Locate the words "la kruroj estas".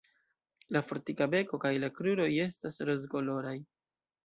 1.85-2.83